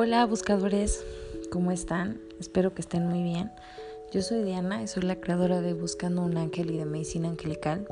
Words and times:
Hola 0.00 0.24
buscadores, 0.26 1.04
¿cómo 1.50 1.72
están? 1.72 2.20
Espero 2.38 2.72
que 2.72 2.82
estén 2.82 3.08
muy 3.08 3.24
bien. 3.24 3.50
Yo 4.12 4.22
soy 4.22 4.44
Diana 4.44 4.80
y 4.80 4.86
soy 4.86 5.02
la 5.02 5.16
creadora 5.16 5.60
de 5.60 5.74
Buscando 5.74 6.22
un 6.22 6.36
Ángel 6.36 6.70
y 6.70 6.78
de 6.78 6.84
Medicina 6.84 7.28
Angelical. 7.28 7.84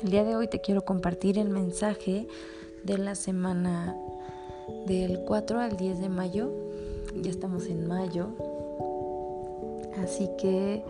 El 0.00 0.12
día 0.12 0.22
de 0.22 0.36
hoy 0.36 0.46
te 0.46 0.60
quiero 0.60 0.84
compartir 0.84 1.40
el 1.40 1.48
mensaje 1.48 2.28
de 2.84 2.98
la 2.98 3.16
semana 3.16 3.96
del 4.86 5.24
4 5.24 5.58
al 5.58 5.76
10 5.76 5.98
de 5.98 6.08
mayo. 6.08 6.52
Ya 7.20 7.32
estamos 7.32 7.66
en 7.66 7.88
mayo. 7.88 8.28
Así 10.04 10.30
que 10.38 10.84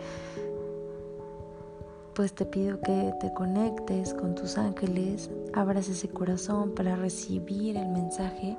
pues 2.12 2.34
te 2.34 2.44
pido 2.44 2.78
que 2.82 3.14
te 3.18 3.32
conectes 3.32 4.12
con 4.12 4.34
tus 4.34 4.58
ángeles, 4.58 5.30
abras 5.54 5.88
ese 5.88 6.08
corazón 6.08 6.74
para 6.74 6.96
recibir 6.96 7.78
el 7.78 7.88
mensaje 7.88 8.58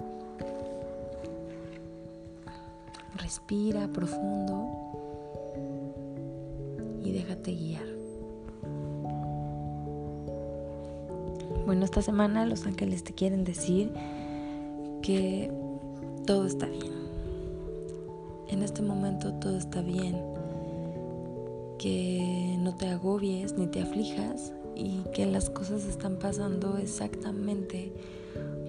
Respira 3.18 3.88
profundo 3.88 4.70
y 7.04 7.12
déjate 7.12 7.54
guiar. 7.54 7.86
Bueno, 11.66 11.86
esta 11.86 12.02
semana 12.02 12.46
los 12.46 12.66
ángeles 12.66 13.04
te 13.04 13.14
quieren 13.14 13.44
decir 13.44 13.92
que 15.02 15.52
todo 16.26 16.46
está 16.46 16.66
bien. 16.66 16.94
En 18.48 18.64
este 18.64 18.82
momento 18.82 19.34
todo 19.36 19.58
está 19.58 19.82
bien. 19.82 20.18
Que 21.78 22.56
no 22.60 22.76
te 22.76 22.88
agobies 22.88 23.54
ni 23.58 23.68
te 23.68 23.82
aflijas 23.82 24.54
y 24.76 25.04
que 25.14 25.26
las 25.26 25.50
cosas 25.50 25.86
están 25.86 26.18
pasando 26.18 26.78
exactamente 26.78 27.94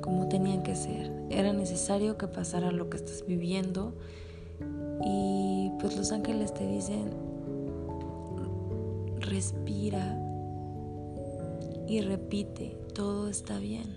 como 0.00 0.28
tenían 0.28 0.62
que 0.62 0.76
ser. 0.76 1.12
Era 1.30 1.52
necesario 1.52 2.18
que 2.18 2.28
pasara 2.28 2.70
lo 2.70 2.90
que 2.90 2.96
estás 2.96 3.24
viviendo 3.26 3.94
y 5.04 5.70
pues 5.80 5.96
los 5.96 6.12
ángeles 6.12 6.54
te 6.54 6.66
dicen, 6.66 7.10
respira 9.18 10.18
y 11.86 12.00
repite, 12.00 12.78
todo 12.94 13.28
está 13.28 13.58
bien. 13.58 13.96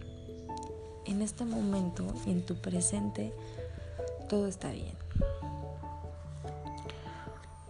En 1.05 1.21
este 1.21 1.45
momento, 1.45 2.05
en 2.25 2.45
tu 2.45 2.55
presente, 2.55 3.33
todo 4.27 4.47
está 4.47 4.71
bien. 4.71 4.95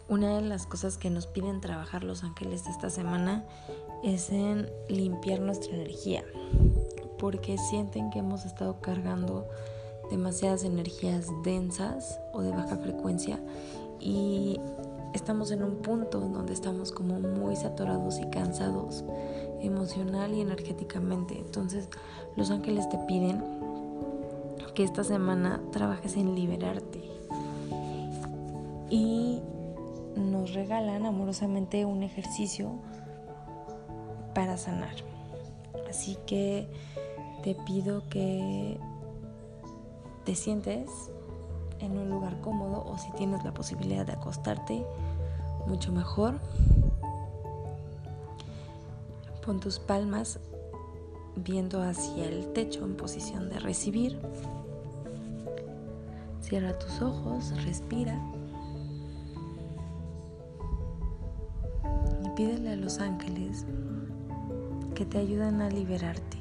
Una 0.10 0.38
de 0.38 0.42
las 0.42 0.66
cosas 0.66 0.98
que 0.98 1.12
nos 1.12 1.28
piden 1.28 1.62
trabajar 1.62 2.04
los 2.04 2.24
ángeles 2.24 2.66
esta 2.66 2.90
semana 2.90 3.44
es 4.04 4.32
en 4.32 4.68
limpiar 4.90 5.42
nuestra 5.42 5.76
energía, 5.76 6.24
porque 7.20 7.58
sienten 7.60 8.10
que 8.10 8.20
hemos 8.20 8.46
estado 8.46 8.82
cargando 8.82 9.48
demasiadas 10.10 10.64
energías 10.64 11.28
densas 11.44 12.20
o 12.34 12.42
de 12.42 12.52
baja 12.52 12.78
frecuencia 12.78 13.40
y 14.00 14.60
estamos 15.14 15.52
en 15.52 15.64
un 15.64 15.78
punto 15.78 16.20
donde 16.20 16.54
estamos 16.54 16.92
como 16.92 17.20
muy 17.20 17.56
saturados 17.56 18.20
y 18.20 18.30
cansados 18.30 19.04
emocional 19.62 20.34
y 20.34 20.42
energéticamente. 20.42 21.38
Entonces 21.38 21.90
los 22.36 22.52
ángeles 22.52 22.88
te 22.90 22.98
piden 23.00 23.44
que 24.76 24.84
esta 24.84 25.04
semana 25.04 25.62
trabajes 25.72 26.16
en 26.18 26.36
liberarte 26.36 27.02
y 28.90 29.42
nos 30.16 30.54
regalan 30.54 31.06
amorosamente 31.06 31.84
un 31.86 32.04
ejercicio 32.04 32.76
para 34.34 34.58
sanar. 34.58 34.96
Así 35.90 36.18
que 36.28 36.68
te 37.44 37.56
pido 37.66 38.08
que 38.10 38.78
te 40.28 40.36
sientes 40.36 40.90
en 41.80 41.98
un 41.98 42.10
lugar 42.10 42.42
cómodo 42.42 42.84
o 42.86 42.98
si 42.98 43.10
tienes 43.14 43.46
la 43.46 43.54
posibilidad 43.54 44.06
de 44.06 44.12
acostarte, 44.12 44.86
mucho 45.68 45.94
mejor. 45.94 46.42
Pon 49.46 49.62
tus 49.62 49.80
palmas 49.80 50.42
viendo 51.38 51.82
hacia 51.82 52.26
el 52.26 52.52
techo 52.52 52.84
en 52.84 52.98
posición 52.98 53.48
de 53.48 53.58
recibir. 53.60 54.20
Cierra 56.42 56.78
tus 56.78 57.02
ojos, 57.02 57.54
respira. 57.64 58.20
Y 62.26 62.30
pídele 62.32 62.72
a 62.72 62.76
los 62.76 63.00
ángeles 63.00 63.66
que 64.94 65.06
te 65.06 65.20
ayuden 65.20 65.62
a 65.62 65.70
liberarte. 65.70 66.37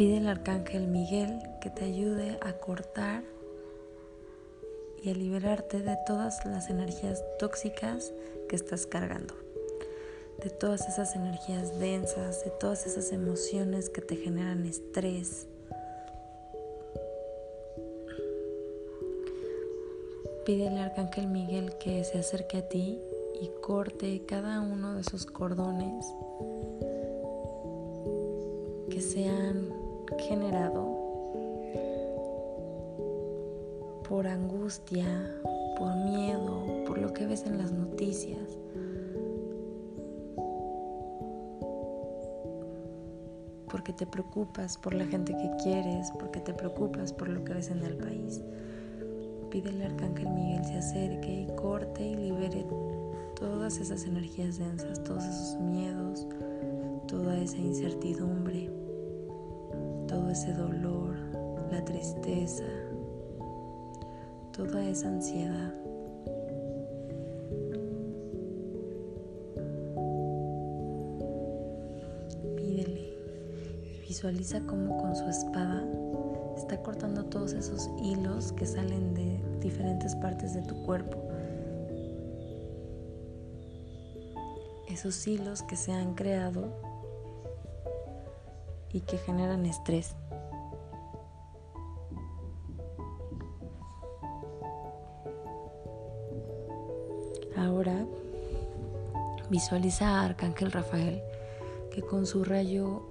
Pide 0.00 0.16
al 0.16 0.28
arcángel 0.28 0.86
Miguel 0.86 1.42
que 1.60 1.68
te 1.68 1.84
ayude 1.84 2.38
a 2.40 2.54
cortar 2.54 3.22
y 5.02 5.10
a 5.10 5.12
liberarte 5.12 5.82
de 5.82 5.94
todas 6.06 6.42
las 6.46 6.70
energías 6.70 7.22
tóxicas 7.38 8.10
que 8.48 8.56
estás 8.56 8.86
cargando, 8.86 9.34
de 10.42 10.48
todas 10.48 10.88
esas 10.88 11.14
energías 11.16 11.78
densas, 11.78 12.42
de 12.46 12.50
todas 12.50 12.86
esas 12.86 13.12
emociones 13.12 13.90
que 13.90 14.00
te 14.00 14.16
generan 14.16 14.64
estrés. 14.64 15.46
Pide 20.46 20.68
al 20.68 20.78
arcángel 20.78 21.26
Miguel 21.26 21.76
que 21.76 22.04
se 22.04 22.20
acerque 22.20 22.56
a 22.56 22.68
ti 22.70 22.98
y 23.42 23.50
corte 23.60 24.22
cada 24.26 24.62
uno 24.62 24.94
de 24.94 25.02
esos 25.02 25.26
cordones 25.26 26.06
que 28.88 29.02
sean 29.02 29.79
generado 30.18 31.00
por 34.08 34.26
angustia, 34.26 35.06
por 35.78 35.94
miedo, 35.94 36.84
por 36.84 36.98
lo 36.98 37.12
que 37.12 37.26
ves 37.26 37.46
en 37.46 37.58
las 37.58 37.70
noticias. 37.70 38.58
Porque 43.70 43.92
te 43.92 44.06
preocupas 44.06 44.76
por 44.76 44.94
la 44.94 45.06
gente 45.06 45.32
que 45.32 45.50
quieres, 45.62 46.10
porque 46.18 46.40
te 46.40 46.52
preocupas 46.52 47.12
por 47.12 47.28
lo 47.28 47.44
que 47.44 47.54
ves 47.54 47.70
en 47.70 47.84
el 47.84 47.96
país. 47.96 48.42
Pídele 49.48 49.84
al 49.84 49.92
arcángel 49.92 50.28
Miguel 50.30 50.64
se 50.64 50.78
acerque 50.78 51.42
y 51.42 51.56
corte 51.56 52.04
y 52.04 52.16
libere 52.16 52.66
todas 53.36 53.78
esas 53.78 54.04
energías 54.04 54.58
densas, 54.58 55.02
todos 55.04 55.24
esos 55.24 55.60
miedos, 55.60 56.26
toda 57.06 57.38
esa 57.38 57.58
incertidumbre 57.58 58.70
todo 60.10 60.28
ese 60.28 60.52
dolor, 60.52 61.14
la 61.70 61.84
tristeza, 61.84 62.64
toda 64.52 64.84
esa 64.84 65.06
ansiedad. 65.06 65.72
Pídele 72.56 73.14
visualiza 74.04 74.58
cómo 74.66 74.98
con 75.00 75.14
su 75.14 75.28
espada 75.28 75.84
está 76.56 76.82
cortando 76.82 77.26
todos 77.26 77.52
esos 77.52 77.88
hilos 78.02 78.50
que 78.50 78.66
salen 78.66 79.14
de 79.14 79.40
diferentes 79.60 80.16
partes 80.16 80.54
de 80.54 80.62
tu 80.62 80.74
cuerpo. 80.82 81.18
Esos 84.88 85.24
hilos 85.28 85.62
que 85.62 85.76
se 85.76 85.92
han 85.92 86.14
creado 86.14 86.89
y 88.92 89.00
que 89.02 89.18
generan 89.18 89.66
estrés. 89.66 90.14
Ahora 97.56 98.06
visualiza 99.48 100.08
a 100.08 100.24
Arcángel 100.24 100.72
Rafael 100.72 101.22
que 101.90 102.02
con 102.02 102.24
su 102.26 102.44
rayo 102.44 103.02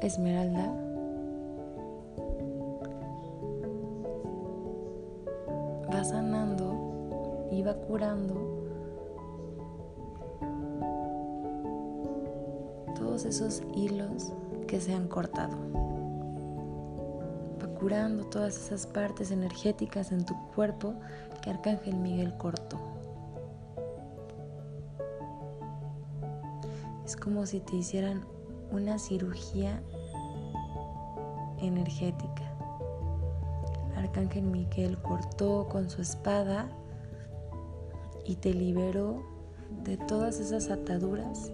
esmeralda 0.00 0.70
va 5.92 6.04
sanando 6.04 7.48
y 7.50 7.62
va 7.62 7.74
curando 7.74 8.34
todos 12.94 13.24
esos 13.24 13.62
hilos 13.74 14.32
que 14.66 14.80
se 14.80 14.94
han 14.94 15.08
cortado. 15.08 15.56
Va 17.62 17.68
curando 17.78 18.24
todas 18.24 18.56
esas 18.56 18.86
partes 18.86 19.30
energéticas 19.30 20.12
en 20.12 20.24
tu 20.24 20.34
cuerpo 20.54 20.94
que 21.42 21.50
Arcángel 21.50 21.96
Miguel 21.96 22.36
cortó. 22.36 22.78
Es 27.04 27.16
como 27.16 27.46
si 27.46 27.60
te 27.60 27.76
hicieran 27.76 28.24
una 28.72 28.98
cirugía 28.98 29.80
energética. 31.58 32.42
Arcángel 33.96 34.44
Miguel 34.44 34.98
cortó 34.98 35.68
con 35.68 35.88
su 35.88 36.02
espada 36.02 36.68
y 38.24 38.36
te 38.36 38.52
liberó 38.52 39.22
de 39.84 39.96
todas 39.96 40.40
esas 40.40 40.68
ataduras 40.70 41.52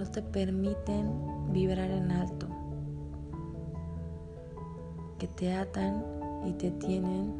no 0.00 0.10
te 0.10 0.22
permiten 0.22 1.52
vibrar 1.52 1.90
en 1.90 2.10
alto, 2.10 2.48
que 5.18 5.26
te 5.26 5.52
atan 5.52 6.02
y 6.46 6.52
te 6.54 6.70
tienen 6.70 7.34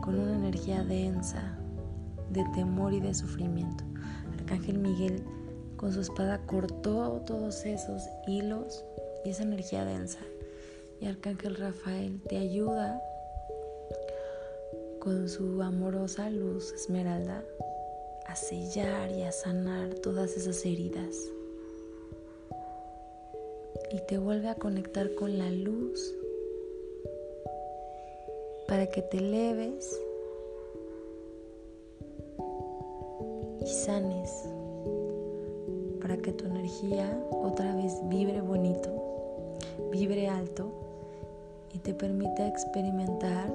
con 0.00 0.16
una 0.16 0.36
energía 0.36 0.84
densa 0.84 1.58
de 2.30 2.44
temor 2.54 2.94
y 2.94 3.00
de 3.00 3.12
sufrimiento. 3.12 3.82
Arcángel 4.38 4.78
Miguel 4.78 5.24
con 5.76 5.92
su 5.92 6.02
espada 6.02 6.38
cortó 6.46 7.20
todos 7.26 7.66
esos 7.66 8.00
hilos 8.28 8.84
y 9.24 9.30
esa 9.30 9.42
energía 9.42 9.84
densa. 9.84 10.20
Y 11.00 11.06
Arcángel 11.06 11.56
Rafael 11.56 12.22
te 12.28 12.38
ayuda 12.38 13.02
con 15.00 15.28
su 15.28 15.60
amorosa 15.62 16.30
luz 16.30 16.72
esmeralda 16.72 17.42
a 18.28 18.36
sellar 18.36 19.10
y 19.10 19.22
a 19.22 19.32
sanar 19.32 19.94
todas 19.94 20.36
esas 20.36 20.64
heridas. 20.64 21.16
Y 23.90 24.00
te 24.08 24.18
vuelve 24.18 24.48
a 24.48 24.54
conectar 24.56 25.14
con 25.14 25.38
la 25.38 25.50
luz 25.50 26.14
para 28.66 28.86
que 28.86 29.02
te 29.02 29.18
eleves 29.18 30.00
y 33.60 33.66
sanes, 33.66 34.48
para 36.00 36.16
que 36.16 36.32
tu 36.32 36.46
energía 36.46 37.16
otra 37.30 37.74
vez 37.76 37.94
vibre 38.08 38.40
bonito, 38.40 38.90
vibre 39.90 40.28
alto 40.28 40.72
y 41.72 41.78
te 41.78 41.94
permita 41.94 42.46
experimentar 42.48 43.52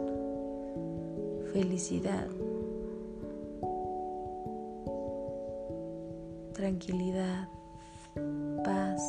felicidad, 1.52 2.28
tranquilidad, 6.54 7.50
paz 8.64 9.02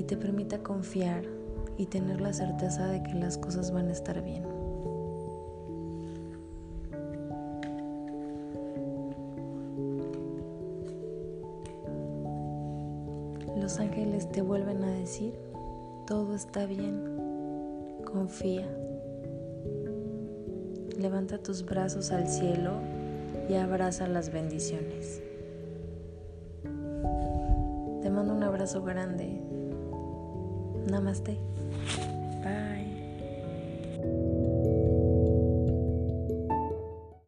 y 0.00 0.02
te 0.02 0.16
permita 0.16 0.62
confiar 0.62 1.24
y 1.76 1.84
tener 1.84 2.22
la 2.22 2.32
certeza 2.32 2.86
de 2.86 3.02
que 3.02 3.12
las 3.12 3.36
cosas 3.36 3.70
van 3.70 3.88
a 3.88 3.92
estar 3.92 4.22
bien. 4.22 4.44
Los 13.60 13.78
ángeles 13.78 14.32
te 14.32 14.40
vuelven 14.40 14.82
a 14.84 14.90
decir, 14.90 15.34
todo 16.06 16.34
está 16.34 16.64
bien, 16.64 18.00
confía. 18.10 18.66
Levanta 20.96 21.42
tus 21.42 21.66
brazos 21.66 22.10
al 22.10 22.26
cielo 22.26 22.72
y 23.50 23.54
abraza 23.56 24.08
las 24.08 24.32
bendiciones. 24.32 25.20
Te 28.00 28.08
mando 28.08 28.34
un 28.34 28.42
abrazo 28.42 28.82
grande. 28.82 29.42
Namaste. 30.90 31.36
Bye. 32.42 32.89